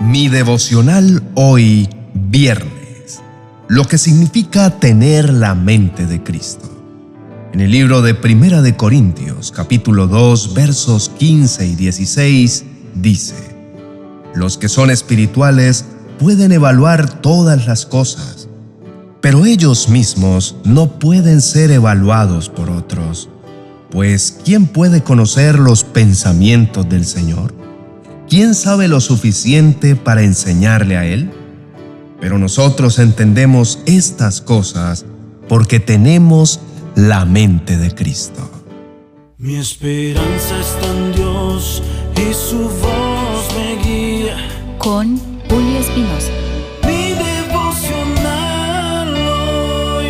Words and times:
Mi 0.00 0.28
devocional 0.28 1.24
hoy, 1.34 1.88
viernes, 2.14 3.20
lo 3.66 3.84
que 3.84 3.98
significa 3.98 4.78
tener 4.78 5.32
la 5.32 5.56
mente 5.56 6.06
de 6.06 6.22
Cristo. 6.22 6.70
En 7.52 7.60
el 7.60 7.72
libro 7.72 8.00
de 8.00 8.14
Primera 8.14 8.62
de 8.62 8.76
Corintios, 8.76 9.50
capítulo 9.50 10.06
2, 10.06 10.54
versos 10.54 11.08
15 11.18 11.66
y 11.66 11.74
16, 11.74 12.64
dice, 12.94 13.34
Los 14.36 14.56
que 14.56 14.68
son 14.68 14.92
espirituales 14.92 15.84
pueden 16.20 16.52
evaluar 16.52 17.20
todas 17.20 17.66
las 17.66 17.84
cosas, 17.84 18.48
pero 19.20 19.46
ellos 19.46 19.88
mismos 19.88 20.54
no 20.62 21.00
pueden 21.00 21.40
ser 21.40 21.72
evaluados 21.72 22.48
por 22.48 22.70
otros, 22.70 23.28
pues 23.90 24.38
¿quién 24.44 24.66
puede 24.66 25.02
conocer 25.02 25.58
los 25.58 25.82
pensamientos 25.82 26.88
del 26.88 27.04
Señor? 27.04 27.57
¿Quién 28.28 28.54
sabe 28.54 28.88
lo 28.88 29.00
suficiente 29.00 29.96
para 29.96 30.22
enseñarle 30.22 30.96
a 30.96 31.04
Él? 31.04 31.30
Pero 32.20 32.38
nosotros 32.38 32.98
entendemos 32.98 33.80
estas 33.86 34.40
cosas 34.40 35.04
porque 35.48 35.78
tenemos 35.80 36.60
la 36.94 37.24
mente 37.24 37.76
de 37.76 37.94
Cristo. 37.94 38.50
Mi 39.38 39.56
esperanza 39.56 40.58
está 40.58 40.86
en 40.96 41.12
Dios 41.12 41.82
y 42.16 42.34
su 42.34 42.58
voz 42.58 43.54
me 43.56 43.76
guía. 43.82 44.36
Con 44.78 45.16
Julio 45.48 45.78
Espinosa. 45.78 46.32
Mi 46.84 47.12
devocional 47.12 49.14
hoy. 49.14 50.06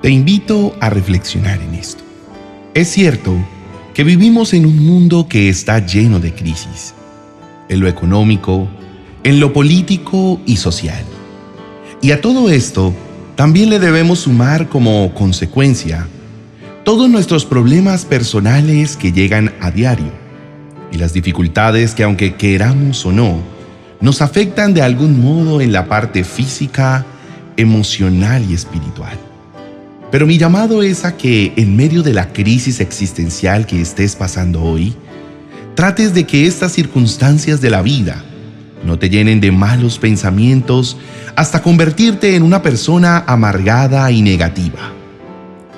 Te 0.00 0.10
invito 0.10 0.74
a 0.80 0.88
reflexionar 0.88 1.60
en 1.60 1.74
esto. 1.74 2.02
Es 2.72 2.88
cierto 2.88 3.36
que 3.96 4.04
vivimos 4.04 4.52
en 4.52 4.66
un 4.66 4.84
mundo 4.84 5.26
que 5.26 5.48
está 5.48 5.78
lleno 5.78 6.20
de 6.20 6.34
crisis, 6.34 6.92
en 7.70 7.80
lo 7.80 7.88
económico, 7.88 8.68
en 9.24 9.40
lo 9.40 9.54
político 9.54 10.38
y 10.44 10.58
social. 10.58 11.02
Y 12.02 12.10
a 12.10 12.20
todo 12.20 12.50
esto 12.50 12.92
también 13.36 13.70
le 13.70 13.78
debemos 13.78 14.18
sumar 14.18 14.68
como 14.68 15.14
consecuencia 15.14 16.06
todos 16.84 17.08
nuestros 17.08 17.46
problemas 17.46 18.04
personales 18.04 18.98
que 18.98 19.12
llegan 19.12 19.54
a 19.62 19.70
diario 19.70 20.12
y 20.92 20.98
las 20.98 21.14
dificultades 21.14 21.94
que 21.94 22.02
aunque 22.02 22.34
queramos 22.34 23.06
o 23.06 23.12
no, 23.12 23.40
nos 24.02 24.20
afectan 24.20 24.74
de 24.74 24.82
algún 24.82 25.22
modo 25.22 25.62
en 25.62 25.72
la 25.72 25.88
parte 25.88 26.22
física, 26.22 27.06
emocional 27.56 28.44
y 28.46 28.52
espiritual. 28.52 29.25
Pero 30.10 30.26
mi 30.26 30.38
llamado 30.38 30.82
es 30.82 31.04
a 31.04 31.16
que 31.16 31.52
en 31.56 31.76
medio 31.76 32.02
de 32.02 32.12
la 32.12 32.32
crisis 32.32 32.80
existencial 32.80 33.66
que 33.66 33.80
estés 33.80 34.14
pasando 34.14 34.62
hoy, 34.62 34.94
trates 35.74 36.14
de 36.14 36.24
que 36.24 36.46
estas 36.46 36.72
circunstancias 36.72 37.60
de 37.60 37.70
la 37.70 37.82
vida 37.82 38.24
no 38.84 38.98
te 38.98 39.10
llenen 39.10 39.40
de 39.40 39.50
malos 39.50 39.98
pensamientos 39.98 40.96
hasta 41.34 41.60
convertirte 41.60 42.36
en 42.36 42.44
una 42.44 42.62
persona 42.62 43.24
amargada 43.26 44.10
y 44.12 44.22
negativa. 44.22 44.92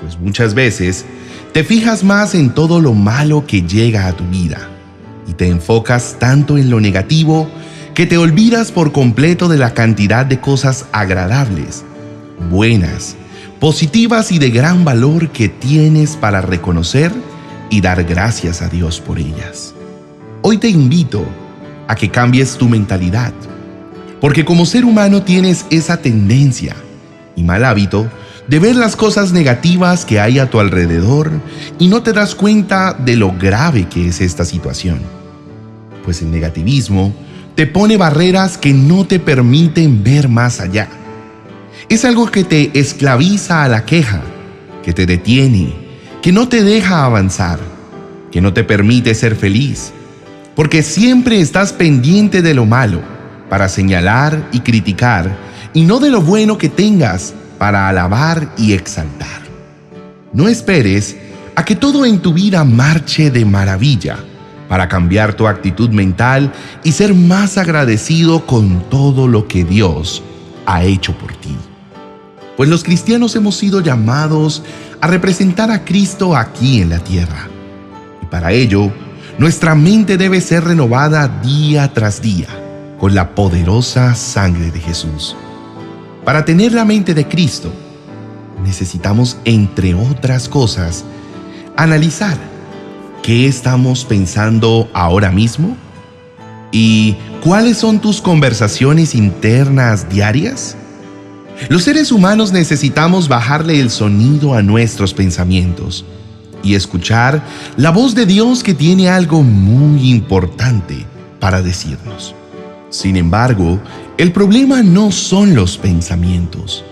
Pues 0.03 0.19
muchas 0.19 0.55
veces 0.55 1.07
te 1.53 1.65
fijas 1.65 2.05
más 2.05 2.35
en 2.35 2.51
todo 2.51 2.81
lo 2.81 2.93
malo 2.93 3.47
que 3.47 3.63
llega 3.63 4.07
a 4.07 4.13
tu 4.13 4.25
vida 4.25 4.69
y 5.27 5.33
te 5.33 5.49
enfocas 5.49 6.17
tanto 6.19 6.59
en 6.59 6.69
lo 6.71 6.81
negativo 6.81 7.51
que 7.95 8.07
te 8.07 8.19
olvidas 8.19 8.71
por 8.71 8.93
completo 8.93 9.49
de 9.49 9.57
la 9.57 9.75
cantidad 9.75 10.25
de 10.25 10.39
cosas 10.39 10.87
agradables, 10.93 11.85
buenas, 12.51 13.17
positivas 13.61 14.31
y 14.31 14.39
de 14.39 14.51
gran 14.51 14.85
valor 14.85 15.31
que 15.31 15.49
tienes 15.49 16.17
para 16.17 16.41
reconocer 16.41 17.13
y 17.71 17.81
dar 17.81 18.05
gracias 18.05 18.63
a 18.63 18.69
Dios 18.69 19.01
por 19.01 19.19
ellas. 19.19 19.75
Hoy 20.43 20.59
te 20.59 20.69
invito 20.69 21.25
a 21.89 21.97
que 21.97 22.09
cambies 22.09 22.57
tu 22.57 22.69
mentalidad, 22.69 23.33
porque 24.21 24.45
como 24.45 24.65
ser 24.65 24.85
humano 24.85 25.23
tienes 25.23 25.67
esa 25.71 25.97
tendencia 25.97 26.77
y 27.35 27.43
mal 27.43 27.65
hábito 27.65 28.09
de 28.47 28.61
ver 28.61 28.77
las 28.77 28.95
cosas 28.95 29.33
negativas 29.33 30.05
que 30.05 30.21
hay 30.21 30.39
a 30.39 30.49
tu 30.49 30.61
alrededor 30.61 31.31
y 31.79 31.89
no 31.89 32.03
te 32.03 32.13
das 32.13 32.35
cuenta 32.35 32.95
de 32.95 33.17
lo 33.17 33.33
grave 33.37 33.89
que 33.89 34.09
es 34.09 34.21
esta 34.21 34.45
situación. 34.45 35.01
Pues 36.05 36.23
el 36.23 36.31
negativismo 36.31 37.13
te 37.57 37.67
pone 37.67 37.97
barreras 37.97 38.57
que 38.57 38.73
no 38.73 39.05
te 39.05 39.19
permiten 39.19 40.05
ver 40.05 40.29
más 40.29 40.61
allá 40.61 40.89
es 41.89 42.05
algo 42.05 42.31
que 42.31 42.45
te 42.45 42.79
esclaviza 42.79 43.65
a 43.65 43.69
la 43.69 43.85
queja, 43.85 44.21
que 44.83 44.93
te 44.93 45.07
detiene, 45.07 45.75
que 46.23 46.33
no 46.33 46.49
te 46.49 46.63
deja 46.63 47.05
avanzar, 47.05 47.59
que 48.31 48.41
no 48.41 48.53
te 48.53 48.65
permite 48.65 49.15
ser 49.15 49.37
feliz, 49.37 49.93
porque 50.55 50.83
siempre 50.83 51.41
estás 51.41 51.73
pendiente 51.73 52.43
de 52.43 52.55
lo 52.55 52.67
malo 52.67 53.01
para 53.49 53.69
señalar 53.69 54.49
y 54.53 54.61
criticar 54.61 55.37
y 55.73 55.83
no 55.85 55.99
de 55.99 56.11
lo 56.11 56.21
bueno 56.21 56.59
que 56.59 56.69
tengas 56.69 57.35
para 57.59 57.89
alabar 57.89 58.53
y 58.59 58.73
exaltar. 58.73 59.43
No 60.33 60.49
esperes 60.49 61.17
a 61.55 61.65
que 61.65 61.75
todo 61.75 62.05
en 62.05 62.21
tu 62.21 62.33
vida 62.33 62.65
marche 62.65 63.31
de 63.31 63.45
maravilla 63.45 64.19
para 64.69 64.89
cambiar 64.89 65.33
tu 65.35 65.49
actitud 65.49 65.89
mental 65.91 66.53
y 66.85 66.93
ser 66.93 67.15
más 67.15 67.57
agradecido 67.57 68.45
con 68.45 68.89
todo 68.91 69.27
lo 69.27 69.49
que 69.49 69.65
Dios 69.65 70.23
ha 70.67 70.85
hecho 70.85 71.17
por 71.17 71.33
ti 71.35 71.57
pues 72.59 72.69
los 72.69 72.83
cristianos 72.83 73.37
hemos 73.37 73.55
sido 73.55 73.81
llamados 73.81 74.65
a 75.01 75.07
representar 75.07 75.71
a 75.71 75.85
Cristo 75.85 76.35
aquí 76.35 76.83
en 76.83 76.89
la 76.89 76.99
tierra. 76.99 77.49
Y 78.21 78.27
para 78.27 78.51
ello, 78.51 78.93
nuestra 79.39 79.77
mente 79.77 80.17
debe 80.17 80.41
ser 80.41 80.65
renovada 80.65 81.29
día 81.29 81.95
tras 81.95 82.21
día 82.21 82.49
con 82.99 83.15
la 83.15 83.37
poderosa 83.37 84.17
sangre 84.17 84.73
de 84.73 84.81
Jesús. 84.81 85.37
Para 86.25 86.45
tener 86.45 86.73
la 86.73 86.85
mente 86.85 87.15
de 87.15 87.29
Cristo, 87.29 87.73
necesitamos, 88.65 89.37
entre 89.45 89.95
otras 89.95 90.49
cosas, 90.49 91.05
analizar 91.77 92.37
qué 93.23 93.47
estamos 93.47 94.05
pensando 94.05 94.91
ahora 94.95 95.31
mismo 95.31 95.77
y 96.73 97.17
cuáles 97.41 97.79
son 97.79 98.01
tus 98.01 98.21
conversaciones 98.21 99.15
internas 99.15 100.09
diarias. 100.09 100.77
Los 101.67 101.83
seres 101.83 102.13
humanos 102.13 102.53
necesitamos 102.53 103.29
bajarle 103.29 103.81
el 103.81 103.91
sonido 103.91 104.55
a 104.55 104.63
nuestros 104.63 105.13
pensamientos 105.13 106.05
y 106.63 106.75
escuchar 106.77 107.43
la 107.77 107.91
voz 107.91 108.15
de 108.15 108.27
Dios 108.27 108.63
que 108.63 108.75
tiene 108.75 109.11
algo 109.11 109.43
muy 109.43 110.09
importante 110.09 111.05
para 111.41 111.61
decirnos. 111.61 112.35
Sin 112.91 113.17
embargo, 113.17 113.81
el 114.19 114.33
problema 114.33 114.83
no 114.83 115.11
son 115.11 115.55
los 115.55 115.77
pensamientos. 115.77 116.85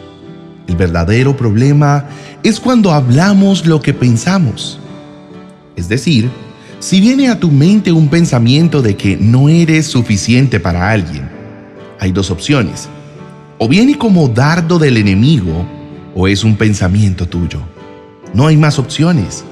El 0.66 0.74
verdadero 0.74 1.36
problema 1.36 2.06
es 2.42 2.58
cuando 2.58 2.92
hablamos 2.92 3.66
lo 3.66 3.80
que 3.80 3.94
pensamos. 3.94 4.78
Es 5.76 5.88
decir, 5.88 6.28
si 6.80 7.00
viene 7.00 7.30
a 7.30 7.38
tu 7.38 7.50
mente 7.50 7.92
un 7.92 8.08
pensamiento 8.08 8.82
de 8.82 8.96
que 8.96 9.16
no 9.16 9.48
eres 9.48 9.86
suficiente 9.86 10.58
para 10.58 10.90
alguien, 10.90 11.30
hay 11.98 12.12
dos 12.12 12.30
opciones 12.30 12.88
o 13.58 13.68
viene 13.68 13.96
como 13.96 14.28
dardo 14.28 14.78
del 14.78 14.96
enemigo 14.96 15.66
o 16.14 16.28
es 16.28 16.44
un 16.44 16.56
pensamiento 16.56 17.26
tuyo. 17.26 17.60
No 18.34 18.46
hay 18.46 18.56
más 18.56 18.78
opciones. 18.78 19.44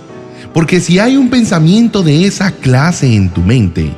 Porque 0.52 0.80
si 0.80 0.98
hay 0.98 1.16
un 1.16 1.30
pensamiento 1.30 2.02
de 2.02 2.26
esa 2.26 2.52
clase 2.52 3.12
en 3.14 3.28
tu 3.28 3.40
mente, 3.40 3.90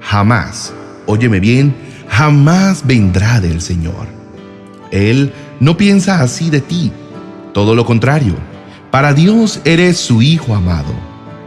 jamás, 0.00 0.72
óyeme 1.06 1.38
bien, 1.38 1.74
jamás 2.08 2.84
vendrá 2.84 3.40
del 3.40 3.60
Señor. 3.60 4.08
Él 4.90 5.32
no 5.60 5.76
piensa 5.76 6.20
así 6.20 6.50
de 6.50 6.60
ti. 6.60 6.90
Todo 7.54 7.74
lo 7.74 7.84
contrario. 7.84 8.34
Para 8.90 9.14
Dios 9.14 9.60
eres 9.64 9.98
su 9.98 10.22
Hijo 10.22 10.54
amado. 10.54 10.92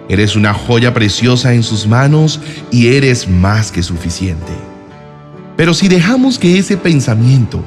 Eres 0.07 0.35
una 0.35 0.53
joya 0.53 0.93
preciosa 0.93 1.53
en 1.53 1.63
sus 1.63 1.87
manos 1.87 2.39
y 2.71 2.87
eres 2.87 3.27
más 3.27 3.71
que 3.71 3.83
suficiente. 3.83 4.53
Pero 5.57 5.73
si 5.73 5.87
dejamos 5.87 6.37
que 6.37 6.57
ese 6.59 6.77
pensamiento 6.77 7.63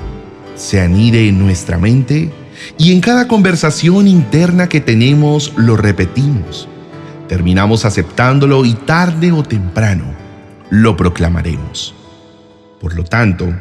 se 0.58 0.80
anide 0.80 1.28
en 1.28 1.38
nuestra 1.38 1.78
mente 1.78 2.30
y 2.76 2.92
en 2.92 3.00
cada 3.00 3.28
conversación 3.28 4.08
interna 4.08 4.68
que 4.68 4.80
tenemos 4.80 5.52
lo 5.56 5.76
repetimos. 5.76 6.68
Terminamos 7.28 7.84
aceptándolo 7.84 8.64
y 8.64 8.74
tarde 8.74 9.30
o 9.30 9.42
temprano 9.42 10.04
lo 10.68 10.96
proclamaremos. 10.96 11.94
Por 12.80 12.94
lo 12.94 13.04
tanto, 13.04 13.54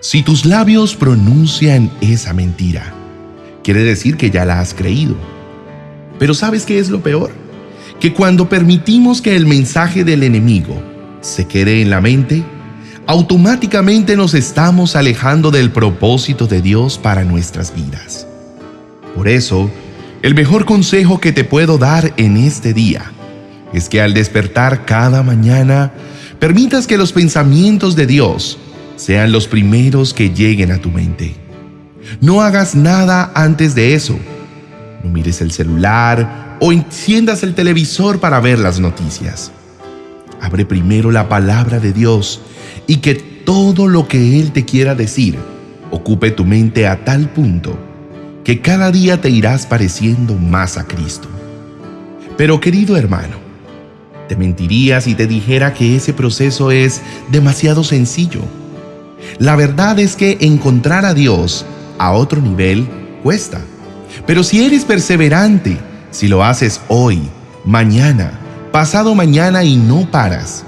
si 0.00 0.22
tus 0.22 0.46
labios 0.46 0.94
pronuncian 0.94 1.90
esa 2.00 2.32
mentira, 2.32 2.94
quiere 3.64 3.82
decir 3.82 4.16
que 4.16 4.30
ya 4.30 4.44
la 4.44 4.60
has 4.60 4.74
creído. 4.74 5.16
Pero 6.20 6.34
¿sabes 6.34 6.64
qué 6.64 6.78
es 6.78 6.88
lo 6.88 7.02
peor? 7.02 7.32
Que 7.98 8.14
cuando 8.14 8.48
permitimos 8.48 9.20
que 9.20 9.34
el 9.34 9.46
mensaje 9.46 10.04
del 10.04 10.22
enemigo 10.22 10.80
se 11.20 11.48
quede 11.48 11.82
en 11.82 11.90
la 11.90 12.00
mente, 12.00 12.44
automáticamente 13.08 14.16
nos 14.18 14.34
estamos 14.34 14.94
alejando 14.94 15.50
del 15.50 15.70
propósito 15.70 16.46
de 16.46 16.60
Dios 16.60 16.98
para 16.98 17.24
nuestras 17.24 17.74
vidas. 17.74 18.26
Por 19.16 19.28
eso, 19.28 19.70
el 20.20 20.34
mejor 20.34 20.66
consejo 20.66 21.18
que 21.18 21.32
te 21.32 21.42
puedo 21.42 21.78
dar 21.78 22.12
en 22.18 22.36
este 22.36 22.74
día 22.74 23.10
es 23.72 23.88
que 23.88 24.02
al 24.02 24.12
despertar 24.12 24.84
cada 24.84 25.22
mañana, 25.22 25.90
permitas 26.38 26.86
que 26.86 26.98
los 26.98 27.14
pensamientos 27.14 27.96
de 27.96 28.06
Dios 28.06 28.58
sean 28.96 29.32
los 29.32 29.48
primeros 29.48 30.12
que 30.12 30.28
lleguen 30.28 30.70
a 30.70 30.76
tu 30.76 30.90
mente. 30.90 31.34
No 32.20 32.42
hagas 32.42 32.74
nada 32.74 33.32
antes 33.34 33.74
de 33.74 33.94
eso. 33.94 34.18
No 35.02 35.08
mires 35.08 35.40
el 35.40 35.50
celular 35.50 36.58
o 36.60 36.72
enciendas 36.72 37.42
el 37.42 37.54
televisor 37.54 38.20
para 38.20 38.38
ver 38.40 38.58
las 38.58 38.80
noticias. 38.80 39.50
Abre 40.42 40.66
primero 40.66 41.10
la 41.10 41.30
palabra 41.30 41.80
de 41.80 41.94
Dios 41.94 42.42
y 42.88 42.96
que 42.96 43.14
todo 43.14 43.86
lo 43.86 44.08
que 44.08 44.40
Él 44.40 44.50
te 44.50 44.64
quiera 44.64 44.96
decir 44.96 45.38
ocupe 45.92 46.32
tu 46.32 46.44
mente 46.44 46.88
a 46.88 47.04
tal 47.04 47.28
punto 47.28 47.78
que 48.42 48.60
cada 48.60 48.90
día 48.90 49.20
te 49.20 49.30
irás 49.30 49.66
pareciendo 49.66 50.34
más 50.34 50.78
a 50.78 50.84
Cristo. 50.84 51.28
Pero 52.36 52.60
querido 52.60 52.96
hermano, 52.96 53.36
te 54.26 54.36
mentiría 54.36 55.00
si 55.00 55.14
te 55.14 55.26
dijera 55.26 55.74
que 55.74 55.96
ese 55.96 56.14
proceso 56.14 56.70
es 56.70 57.02
demasiado 57.30 57.84
sencillo. 57.84 58.40
La 59.38 59.54
verdad 59.54 59.98
es 59.98 60.16
que 60.16 60.38
encontrar 60.40 61.04
a 61.04 61.12
Dios 61.12 61.66
a 61.98 62.12
otro 62.12 62.40
nivel 62.40 62.88
cuesta. 63.22 63.60
Pero 64.26 64.42
si 64.42 64.64
eres 64.64 64.84
perseverante, 64.84 65.76
si 66.10 66.26
lo 66.28 66.42
haces 66.42 66.80
hoy, 66.88 67.20
mañana, 67.64 68.32
pasado 68.72 69.14
mañana 69.14 69.64
y 69.64 69.76
no 69.76 70.10
paras, 70.10 70.64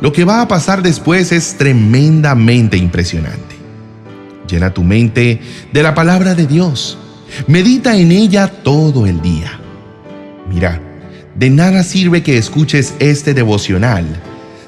lo 0.00 0.12
que 0.12 0.24
va 0.24 0.40
a 0.40 0.48
pasar 0.48 0.82
después 0.82 1.32
es 1.32 1.56
tremendamente 1.56 2.76
impresionante. 2.76 3.56
Llena 4.48 4.72
tu 4.72 4.82
mente 4.82 5.40
de 5.72 5.82
la 5.82 5.94
palabra 5.94 6.34
de 6.34 6.46
Dios 6.46 6.98
Medita 7.46 7.96
en 7.96 8.12
ella 8.12 8.48
todo 8.48 9.06
el 9.06 9.20
día. 9.22 9.60
Mira, 10.48 10.80
de 11.34 11.50
nada 11.50 11.84
sirve 11.84 12.22
que 12.22 12.38
escuches 12.38 12.94
este 12.98 13.34
devocional 13.34 14.04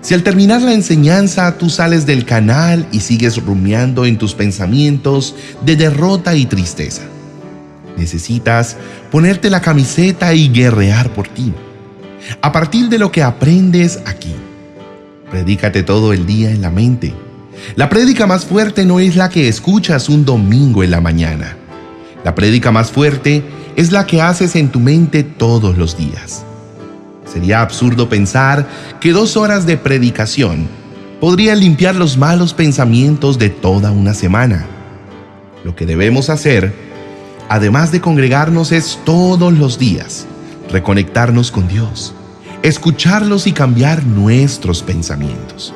si 0.00 0.14
al 0.14 0.24
terminar 0.24 0.62
la 0.62 0.72
enseñanza 0.72 1.58
tú 1.58 1.70
sales 1.70 2.06
del 2.06 2.24
canal 2.24 2.88
y 2.90 3.00
sigues 3.00 3.36
rumiando 3.36 4.04
en 4.04 4.18
tus 4.18 4.34
pensamientos 4.34 5.36
de 5.64 5.76
derrota 5.76 6.34
y 6.34 6.46
tristeza. 6.46 7.02
Necesitas 7.96 8.76
ponerte 9.12 9.48
la 9.48 9.60
camiseta 9.60 10.34
y 10.34 10.48
guerrear 10.48 11.12
por 11.12 11.28
ti. 11.28 11.52
A 12.40 12.50
partir 12.50 12.88
de 12.88 12.98
lo 12.98 13.12
que 13.12 13.22
aprendes 13.22 14.00
aquí, 14.04 14.34
predícate 15.32 15.82
todo 15.82 16.12
el 16.12 16.26
día 16.26 16.52
en 16.52 16.62
la 16.62 16.70
mente. 16.70 17.12
La 17.74 17.88
prédica 17.88 18.28
más 18.28 18.44
fuerte 18.44 18.84
no 18.84 19.00
es 19.00 19.16
la 19.16 19.28
que 19.28 19.48
escuchas 19.48 20.08
un 20.08 20.24
domingo 20.24 20.84
en 20.84 20.92
la 20.92 21.00
mañana 21.00 21.56
la 22.24 22.34
prédica 22.34 22.70
más 22.70 22.90
fuerte 22.90 23.42
es 23.74 23.90
la 23.90 24.06
que 24.06 24.22
haces 24.22 24.54
en 24.54 24.68
tu 24.68 24.78
mente 24.78 25.24
todos 25.24 25.76
los 25.76 25.96
días. 25.96 26.44
Sería 27.24 27.62
absurdo 27.62 28.08
pensar 28.08 28.68
que 29.00 29.12
dos 29.12 29.36
horas 29.36 29.66
de 29.66 29.76
predicación 29.76 30.68
podrían 31.20 31.60
limpiar 31.60 31.96
los 31.96 32.16
malos 32.16 32.54
pensamientos 32.54 33.38
de 33.38 33.48
toda 33.50 33.90
una 33.90 34.14
semana. 34.14 34.66
Lo 35.64 35.74
que 35.74 35.86
debemos 35.86 36.30
hacer, 36.30 36.72
además 37.48 37.90
de 37.90 38.00
congregarnos, 38.00 38.72
es 38.72 39.00
todos 39.04 39.52
los 39.52 39.78
días 39.78 40.26
reconectarnos 40.70 41.50
con 41.50 41.68
Dios, 41.68 42.14
escucharlos 42.62 43.46
y 43.46 43.52
cambiar 43.52 44.04
nuestros 44.04 44.82
pensamientos. 44.82 45.74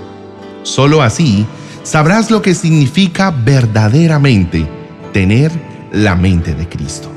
Solo 0.63 1.03
así 1.03 1.47
sabrás 1.83 2.31
lo 2.31 2.43
que 2.43 2.55
significa 2.55 3.31
verdaderamente 3.31 4.67
tener 5.13 5.51
la 5.93 6.15
mente 6.15 6.55
de 6.55 6.69
Cristo. 6.69 7.11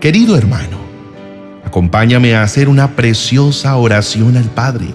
Querido 0.00 0.36
hermano, 0.36 0.78
acompáñame 1.64 2.34
a 2.34 2.42
hacer 2.42 2.68
una 2.68 2.94
preciosa 2.96 3.76
oración 3.76 4.36
al 4.36 4.44
Padre. 4.44 4.86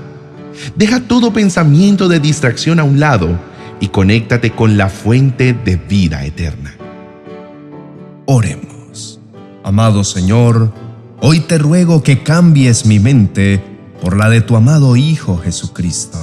Deja 0.75 0.99
todo 0.99 1.33
pensamiento 1.33 2.07
de 2.07 2.19
distracción 2.19 2.79
a 2.79 2.83
un 2.83 2.99
lado 2.99 3.39
y 3.79 3.87
conéctate 3.87 4.51
con 4.51 4.77
la 4.77 4.89
fuente 4.89 5.53
de 5.53 5.77
vida 5.77 6.25
eterna. 6.25 6.75
Oremos. 8.25 9.19
Amado 9.63 10.03
Señor, 10.03 10.71
hoy 11.21 11.39
te 11.41 11.57
ruego 11.57 12.03
que 12.03 12.21
cambies 12.21 12.85
mi 12.85 12.99
mente 12.99 13.68
por 14.01 14.17
la 14.17 14.29
de 14.29 14.41
tu 14.41 14.55
amado 14.55 14.95
Hijo 14.95 15.37
Jesucristo. 15.37 16.17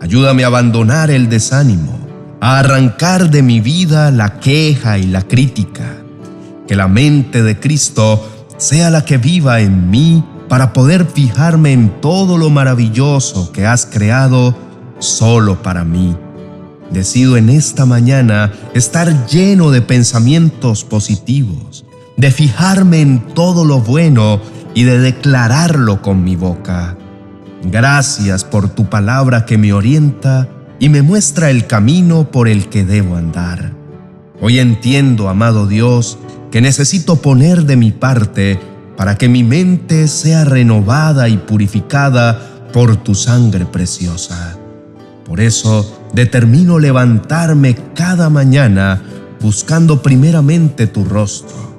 Ayúdame 0.00 0.44
a 0.44 0.48
abandonar 0.48 1.10
el 1.10 1.28
desánimo 1.28 2.00
a 2.40 2.58
arrancar 2.58 3.30
de 3.30 3.42
mi 3.42 3.60
vida 3.60 4.10
la 4.10 4.40
queja 4.40 4.98
y 4.98 5.04
la 5.04 5.22
crítica. 5.22 5.98
Que 6.66 6.74
la 6.74 6.88
mente 6.88 7.42
de 7.42 7.58
Cristo 7.58 8.46
sea 8.56 8.90
la 8.90 9.04
que 9.04 9.18
viva 9.18 9.60
en 9.60 9.90
mí 9.90 10.24
para 10.48 10.72
poder 10.72 11.06
fijarme 11.06 11.72
en 11.72 12.00
todo 12.00 12.38
lo 12.38 12.50
maravilloso 12.50 13.52
que 13.52 13.66
has 13.66 13.86
creado 13.86 14.56
solo 14.98 15.62
para 15.62 15.84
mí. 15.84 16.16
Decido 16.90 17.36
en 17.36 17.50
esta 17.50 17.86
mañana 17.86 18.52
estar 18.74 19.26
lleno 19.26 19.70
de 19.70 19.82
pensamientos 19.82 20.82
positivos, 20.82 21.84
de 22.16 22.30
fijarme 22.30 23.00
en 23.00 23.20
todo 23.34 23.64
lo 23.64 23.80
bueno 23.80 24.40
y 24.74 24.84
de 24.84 24.98
declararlo 24.98 26.02
con 26.02 26.24
mi 26.24 26.36
boca. 26.36 26.96
Gracias 27.64 28.44
por 28.44 28.68
tu 28.70 28.88
palabra 28.88 29.44
que 29.44 29.58
me 29.58 29.72
orienta 29.72 30.48
y 30.78 30.88
me 30.88 31.02
muestra 31.02 31.50
el 31.50 31.66
camino 31.66 32.30
por 32.30 32.48
el 32.48 32.68
que 32.68 32.84
debo 32.84 33.16
andar. 33.16 33.72
Hoy 34.40 34.58
entiendo, 34.58 35.28
amado 35.28 35.66
Dios, 35.66 36.18
que 36.50 36.60
necesito 36.60 37.16
poner 37.16 37.64
de 37.64 37.76
mi 37.76 37.92
parte 37.92 38.58
para 38.96 39.18
que 39.18 39.28
mi 39.28 39.44
mente 39.44 40.08
sea 40.08 40.44
renovada 40.44 41.28
y 41.28 41.36
purificada 41.36 42.68
por 42.72 42.96
tu 42.96 43.14
sangre 43.14 43.66
preciosa. 43.66 44.56
Por 45.24 45.40
eso 45.40 46.08
determino 46.12 46.78
levantarme 46.78 47.76
cada 47.94 48.30
mañana 48.30 49.02
buscando 49.40 50.02
primeramente 50.02 50.86
tu 50.86 51.04
rostro. 51.04 51.69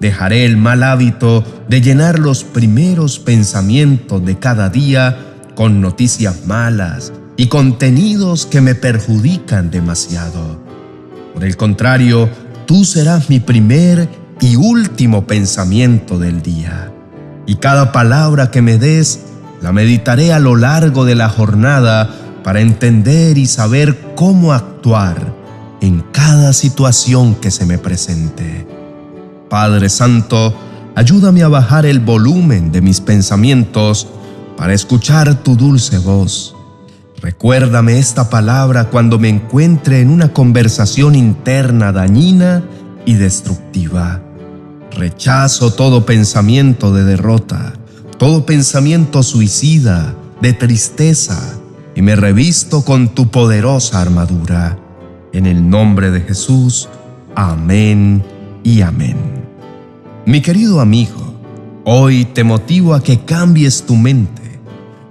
Dejaré 0.00 0.44
el 0.46 0.56
mal 0.56 0.82
hábito 0.82 1.44
de 1.68 1.80
llenar 1.80 2.18
los 2.18 2.44
primeros 2.44 3.18
pensamientos 3.18 4.24
de 4.24 4.38
cada 4.38 4.70
día 4.70 5.18
con 5.54 5.80
noticias 5.80 6.46
malas, 6.46 7.12
y 7.40 7.46
contenidos 7.46 8.44
que 8.44 8.60
me 8.60 8.74
perjudican 8.74 9.70
demasiado. 9.70 10.60
Por 11.32 11.42
el 11.42 11.56
contrario, 11.56 12.28
tú 12.66 12.84
serás 12.84 13.30
mi 13.30 13.40
primer 13.40 14.10
y 14.42 14.56
último 14.56 15.26
pensamiento 15.26 16.18
del 16.18 16.42
día. 16.42 16.92
Y 17.46 17.54
cada 17.56 17.92
palabra 17.92 18.50
que 18.50 18.60
me 18.60 18.76
des, 18.76 19.20
la 19.62 19.72
meditaré 19.72 20.34
a 20.34 20.38
lo 20.38 20.54
largo 20.54 21.06
de 21.06 21.14
la 21.14 21.30
jornada 21.30 22.10
para 22.44 22.60
entender 22.60 23.38
y 23.38 23.46
saber 23.46 24.12
cómo 24.16 24.52
actuar 24.52 25.34
en 25.80 26.00
cada 26.12 26.52
situación 26.52 27.34
que 27.34 27.50
se 27.50 27.64
me 27.64 27.78
presente. 27.78 28.66
Padre 29.50 29.90
Santo, 29.90 30.54
ayúdame 30.94 31.42
a 31.42 31.48
bajar 31.48 31.84
el 31.84 32.00
volumen 32.00 32.72
de 32.72 32.80
mis 32.80 33.00
pensamientos 33.00 34.06
para 34.56 34.72
escuchar 34.72 35.42
tu 35.42 35.56
dulce 35.56 35.98
voz 35.98 36.54
Recuérdame 37.20 37.98
esta 37.98 38.30
palabra 38.30 38.88
cuando 38.88 39.18
me 39.18 39.28
encuentre 39.28 40.00
en 40.00 40.08
una 40.08 40.32
conversación 40.32 41.14
interna 41.14 41.92
dañina 41.92 42.64
y 43.04 43.14
destructiva. 43.14 44.22
Rechazo 44.92 45.72
todo 45.72 46.06
pensamiento 46.06 46.94
de 46.94 47.04
derrota, 47.04 47.74
todo 48.18 48.46
pensamiento 48.46 49.22
suicida, 49.22 50.14
de 50.40 50.54
tristeza, 50.54 51.58
y 51.94 52.00
me 52.00 52.16
revisto 52.16 52.84
con 52.84 53.10
tu 53.10 53.30
poderosa 53.30 54.00
armadura. 54.00 54.78
En 55.34 55.44
el 55.44 55.68
nombre 55.68 56.10
de 56.10 56.22
Jesús, 56.22 56.88
amén 57.34 58.24
y 58.64 58.80
amén. 58.80 59.39
Mi 60.26 60.40
querido 60.40 60.80
amigo, 60.80 61.34
hoy 61.84 62.24
te 62.24 62.44
motivo 62.44 62.94
a 62.94 63.02
que 63.02 63.24
cambies 63.24 63.82
tu 63.82 63.96
mente 63.96 64.40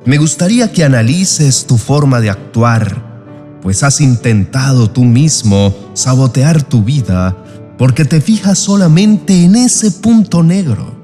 me 0.05 0.17
gustaría 0.17 0.71
que 0.71 0.83
analices 0.83 1.67
tu 1.67 1.77
forma 1.77 2.19
de 2.21 2.29
actuar, 2.29 3.59
pues 3.61 3.83
has 3.83 4.01
intentado 4.01 4.89
tú 4.89 5.03
mismo 5.03 5.71
sabotear 5.93 6.63
tu 6.63 6.83
vida 6.83 7.37
porque 7.77 8.05
te 8.05 8.19
fijas 8.21 8.57
solamente 8.57 9.43
en 9.43 9.55
ese 9.55 9.91
punto 9.91 10.41
negro, 10.41 10.95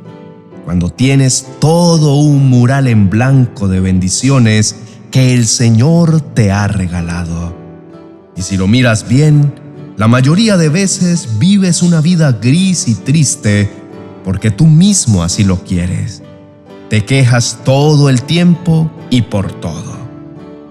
cuando 0.64 0.90
tienes 0.90 1.46
todo 1.60 2.16
un 2.16 2.50
mural 2.50 2.88
en 2.88 3.10
blanco 3.10 3.68
de 3.68 3.80
bendiciones 3.80 4.76
que 5.12 5.34
el 5.34 5.46
Señor 5.46 6.22
te 6.22 6.52
ha 6.52 6.68
regalado. 6.68 7.56
Y 8.36 8.42
si 8.42 8.58
lo 8.58 8.68
miras 8.68 9.08
bien, 9.08 9.54
la 9.98 10.08
mayoría 10.08 10.58
de 10.58 10.70
veces 10.70 11.38
vives 11.38 11.84
una 11.84 12.02
vida 12.02 12.32
gris 12.32 12.88
y 12.88 12.96
triste 12.96 13.70
porque 14.26 14.50
tú 14.50 14.66
mismo 14.66 15.24
así 15.24 15.44
lo 15.44 15.64
quieres. 15.64 16.24
Te 16.90 17.06
quejas 17.06 17.60
todo 17.64 18.10
el 18.10 18.24
tiempo 18.24 18.92
y 19.12 19.22
por 19.22 19.52
todo. 19.62 19.96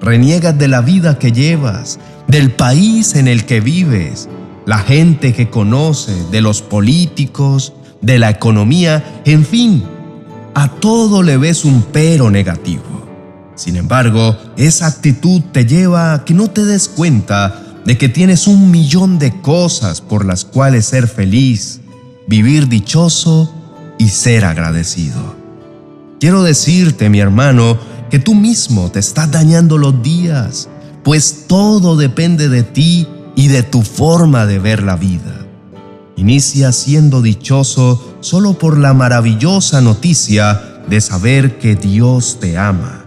Reniegas 0.01 0.59
de 0.59 0.67
la 0.67 0.81
vida 0.81 1.21
que 1.21 1.31
llevas, 1.31 2.01
del 2.27 2.51
país 2.51 3.15
en 3.15 3.29
el 3.29 3.47
que 3.47 3.61
vives, 3.61 4.29
la 4.67 4.79
gente 4.79 5.33
que 5.33 5.51
conoce, 5.51 6.13
de 6.33 6.41
los 6.41 6.63
políticos, 6.63 7.73
de 8.01 8.19
la 8.19 8.29
economía, 8.29 9.23
en 9.25 9.47
fin. 9.47 9.85
a 10.57 10.69
todo 10.69 11.23
le 11.23 11.37
ves 11.37 11.65
un 11.65 11.83
pero 11.93 12.31
negativo. 12.31 12.83
Sin 13.55 13.77
embargo, 13.77 14.37
esa 14.57 14.87
actitud 14.87 15.43
te 15.53 15.65
lleva 15.65 16.13
a 16.13 16.25
que 16.25 16.35
no 16.35 16.49
te 16.49 16.65
des 16.65 16.89
cuenta 16.89 17.63
de 17.85 17.99
que 17.99 18.09
tienes 18.09 18.47
un 18.47 18.71
millón 18.71 19.19
de 19.19 19.41
cosas 19.41 20.01
por 20.01 20.25
las 20.25 20.45
cuales 20.45 20.87
ser 20.87 21.09
feliz, 21.09 21.81
vivir 22.27 22.69
dichoso 22.69 23.53
y 23.99 24.09
ser 24.09 24.45
agradecido. 24.45 25.35
Quiero 26.21 26.43
decirte, 26.43 27.11
mi 27.11 27.21
hermano, 27.21 27.79
que 28.11 28.19
tú 28.19 28.35
mismo 28.35 28.91
te 28.91 29.01
estás 29.01 29.31
dañando 29.31 29.79
los 29.79 30.03
días, 30.03 30.69
pues 31.03 31.45
todo 31.47 31.97
depende 31.97 32.49
de 32.49 32.63
ti 32.63 33.07
y 33.37 33.49
de 33.49 33.63
tu 33.63 33.83
forma 33.83 34.47
de 34.47 34.59
ver 34.59 34.83
la 34.83 34.97
vida. 34.97 35.47
Inicia 36.17 36.73
siendo 36.73 37.23
dichoso 37.23 38.17
solo 38.21 38.55
por 38.55 38.79
la 38.79 38.95
maravillosa 38.95 39.81
noticia 39.81 40.83
de 40.89 41.01
saber 41.01 41.59
que 41.59 41.75
Dios 41.75 42.39
te 42.41 42.57
ama, 42.57 43.05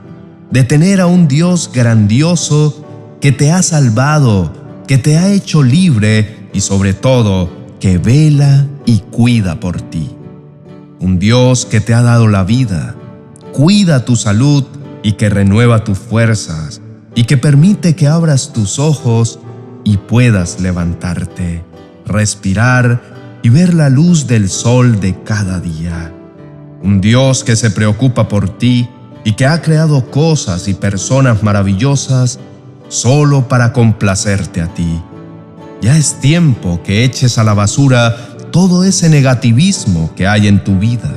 de 0.52 0.64
tener 0.64 1.00
a 1.00 1.08
un 1.08 1.28
Dios 1.28 1.72
grandioso 1.74 2.86
que 3.22 3.32
te 3.32 3.52
ha 3.52 3.64
salvado, 3.64 4.54
que 4.88 4.98
te 4.98 5.18
ha 5.18 5.32
hecho 5.32 5.64
libre 5.64 6.50
y 6.54 6.62
sobre 6.62 6.94
todo 6.94 7.57
que 7.80 7.98
vela 7.98 8.66
y 8.86 9.00
cuida 9.00 9.60
por 9.60 9.82
ti. 9.82 10.10
Un 11.00 11.20
Dios 11.20 11.66
que 11.66 11.80
te 11.80 11.94
ha 11.94 12.02
dado 12.02 12.28
la 12.28 12.44
vida, 12.44 12.96
cuida 13.54 14.06
tu 14.06 14.16
salud 14.16 14.66
y 15.04 15.14
que 15.14 15.30
renueva 15.30 15.84
tus 15.84 15.98
fuerzas 15.98 16.82
y 17.16 17.24
que 17.24 17.38
permite 17.38 17.96
que 17.96 18.08
abras 18.08 18.52
tus 18.54 18.80
ojos 18.80 19.40
y 19.84 19.98
puedas 19.98 20.60
levantarte, 20.60 21.64
respirar 22.06 23.40
y 23.42 23.50
ver 23.50 23.74
la 23.74 23.90
luz 23.90 24.28
del 24.28 24.50
sol 24.50 25.00
de 25.00 25.22
cada 25.24 25.60
día. 25.60 26.14
Un 26.84 27.02
Dios 27.02 27.44
que 27.44 27.56
se 27.56 27.72
preocupa 27.72 28.28
por 28.28 28.58
ti 28.58 28.90
y 29.24 29.34
que 29.34 29.46
ha 29.46 29.62
creado 29.62 30.10
cosas 30.10 30.68
y 30.68 30.74
personas 30.74 31.44
maravillosas 31.44 32.40
solo 32.88 33.48
para 33.48 33.74
complacerte 33.74 34.62
a 34.62 34.74
ti. 34.74 35.02
Ya 35.82 35.98
es 35.98 36.20
tiempo 36.20 36.82
que 36.84 37.04
eches 37.04 37.38
a 37.38 37.44
la 37.44 37.54
basura 37.54 38.16
todo 38.52 38.84
ese 38.84 39.10
negativismo 39.10 40.12
que 40.16 40.28
hay 40.28 40.48
en 40.48 40.64
tu 40.64 40.80
vida. 40.80 41.14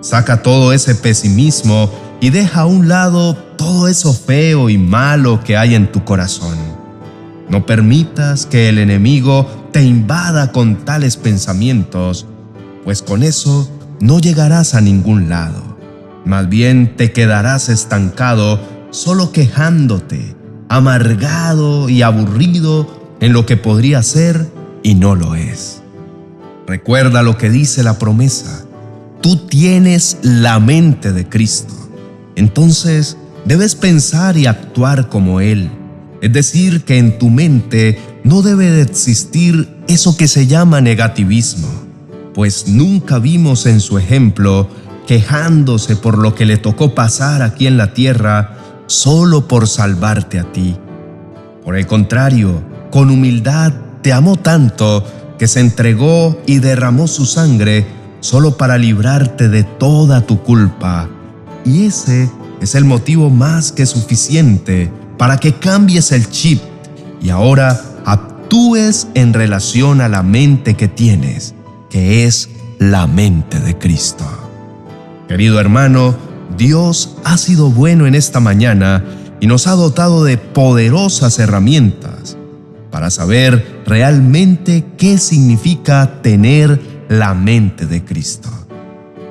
Saca 0.00 0.42
todo 0.42 0.72
ese 0.72 0.94
pesimismo 0.94 1.90
y 2.20 2.30
deja 2.30 2.60
a 2.60 2.66
un 2.66 2.88
lado 2.88 3.34
todo 3.56 3.88
eso 3.88 4.12
feo 4.12 4.70
y 4.70 4.78
malo 4.78 5.42
que 5.42 5.56
hay 5.56 5.74
en 5.74 5.90
tu 5.90 6.04
corazón. 6.04 6.56
No 7.48 7.66
permitas 7.66 8.46
que 8.46 8.68
el 8.68 8.78
enemigo 8.78 9.46
te 9.72 9.82
invada 9.82 10.52
con 10.52 10.84
tales 10.84 11.16
pensamientos, 11.16 12.26
pues 12.84 13.02
con 13.02 13.22
eso 13.22 13.68
no 14.00 14.20
llegarás 14.20 14.74
a 14.74 14.80
ningún 14.80 15.28
lado. 15.28 15.60
Más 16.24 16.48
bien 16.48 16.96
te 16.96 17.12
quedarás 17.12 17.68
estancado 17.68 18.60
solo 18.90 19.32
quejándote, 19.32 20.36
amargado 20.68 21.88
y 21.88 22.02
aburrido 22.02 23.01
en 23.22 23.32
lo 23.32 23.46
que 23.46 23.56
podría 23.56 24.02
ser 24.02 24.50
y 24.82 24.96
no 24.96 25.14
lo 25.14 25.36
es. 25.36 25.80
Recuerda 26.66 27.22
lo 27.22 27.38
que 27.38 27.50
dice 27.50 27.84
la 27.84 27.96
promesa. 27.96 28.64
Tú 29.20 29.46
tienes 29.46 30.18
la 30.22 30.58
mente 30.58 31.12
de 31.12 31.28
Cristo. 31.28 31.72
Entonces, 32.34 33.16
debes 33.44 33.76
pensar 33.76 34.36
y 34.36 34.46
actuar 34.46 35.08
como 35.08 35.40
Él. 35.40 35.70
Es 36.20 36.32
decir, 36.32 36.82
que 36.82 36.98
en 36.98 37.16
tu 37.18 37.30
mente 37.30 37.96
no 38.24 38.42
debe 38.42 38.70
de 38.70 38.82
existir 38.82 39.68
eso 39.86 40.16
que 40.16 40.26
se 40.26 40.48
llama 40.48 40.80
negativismo, 40.80 41.68
pues 42.34 42.66
nunca 42.66 43.20
vimos 43.20 43.66
en 43.66 43.80
su 43.80 43.98
ejemplo 43.98 44.68
quejándose 45.06 45.94
por 45.94 46.18
lo 46.18 46.34
que 46.34 46.44
le 46.44 46.56
tocó 46.56 46.92
pasar 46.94 47.42
aquí 47.42 47.68
en 47.68 47.76
la 47.76 47.94
tierra 47.94 48.56
solo 48.86 49.46
por 49.46 49.68
salvarte 49.68 50.40
a 50.40 50.50
ti. 50.50 50.76
Por 51.64 51.76
el 51.76 51.86
contrario, 51.86 52.71
con 52.92 53.08
humildad 53.08 53.72
te 54.02 54.12
amó 54.12 54.36
tanto 54.36 55.02
que 55.38 55.48
se 55.48 55.60
entregó 55.60 56.38
y 56.46 56.58
derramó 56.58 57.08
su 57.08 57.24
sangre 57.24 57.86
solo 58.20 58.58
para 58.58 58.76
librarte 58.76 59.48
de 59.48 59.64
toda 59.64 60.20
tu 60.26 60.42
culpa. 60.42 61.08
Y 61.64 61.86
ese 61.86 62.30
es 62.60 62.74
el 62.74 62.84
motivo 62.84 63.30
más 63.30 63.72
que 63.72 63.86
suficiente 63.86 64.92
para 65.16 65.38
que 65.38 65.54
cambies 65.54 66.12
el 66.12 66.28
chip 66.28 66.60
y 67.22 67.30
ahora 67.30 67.80
actúes 68.04 69.08
en 69.14 69.32
relación 69.32 70.02
a 70.02 70.08
la 70.10 70.22
mente 70.22 70.74
que 70.74 70.86
tienes, 70.86 71.54
que 71.88 72.26
es 72.26 72.50
la 72.78 73.06
mente 73.06 73.58
de 73.58 73.78
Cristo. 73.78 74.26
Querido 75.28 75.58
hermano, 75.58 76.14
Dios 76.58 77.16
ha 77.24 77.38
sido 77.38 77.70
bueno 77.70 78.06
en 78.06 78.14
esta 78.14 78.38
mañana 78.38 79.02
y 79.40 79.46
nos 79.46 79.66
ha 79.66 79.72
dotado 79.72 80.24
de 80.24 80.36
poderosas 80.36 81.38
herramientas 81.38 82.36
para 82.92 83.10
saber 83.10 83.82
realmente 83.86 84.84
qué 84.96 85.18
significa 85.18 86.22
tener 86.22 86.80
la 87.08 87.34
mente 87.34 87.86
de 87.86 88.04
Cristo. 88.04 88.50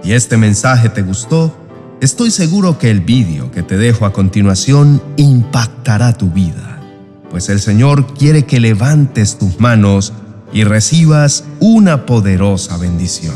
Si 0.03 0.11
este 0.11 0.35
mensaje 0.35 0.89
te 0.89 1.03
gustó, 1.03 1.55
estoy 2.01 2.31
seguro 2.31 2.79
que 2.79 2.89
el 2.89 2.99
vídeo 3.01 3.51
que 3.51 3.61
te 3.61 3.77
dejo 3.77 4.05
a 4.05 4.11
continuación 4.11 5.01
impactará 5.15 6.11
tu 6.17 6.31
vida, 6.31 6.81
pues 7.29 7.47
el 7.49 7.59
Señor 7.61 8.13
quiere 8.15 8.45
que 8.45 8.59
levantes 8.59 9.37
tus 9.37 9.59
manos 9.59 10.11
y 10.51 10.63
recibas 10.63 11.45
una 11.59 12.05
poderosa 12.07 12.77
bendición. 12.77 13.35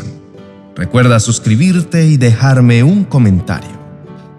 Recuerda 0.75 1.19
suscribirte 1.19 2.07
y 2.07 2.17
dejarme 2.17 2.83
un 2.83 3.05
comentario. 3.05 3.69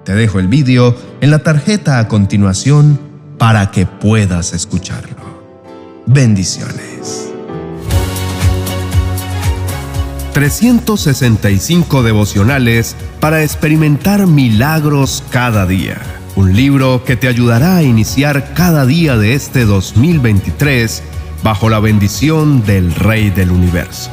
Te 0.04 0.14
dejo 0.14 0.40
el 0.40 0.48
vídeo 0.48 0.94
en 1.20 1.30
la 1.30 1.38
tarjeta 1.38 1.98
a 1.98 2.08
continuación 2.08 3.00
para 3.38 3.70
que 3.70 3.86
puedas 3.86 4.52
escucharlo. 4.52 5.35
Bendiciones. 6.06 7.32
365 10.32 12.04
devocionales 12.04 12.94
para 13.18 13.42
experimentar 13.42 14.28
milagros 14.28 15.24
cada 15.30 15.66
día. 15.66 16.00
Un 16.36 16.54
libro 16.54 17.02
que 17.04 17.16
te 17.16 17.26
ayudará 17.26 17.78
a 17.78 17.82
iniciar 17.82 18.54
cada 18.54 18.86
día 18.86 19.16
de 19.16 19.34
este 19.34 19.64
2023 19.64 21.02
bajo 21.42 21.68
la 21.68 21.80
bendición 21.80 22.64
del 22.64 22.94
Rey 22.94 23.30
del 23.30 23.50
Universo. 23.50 24.10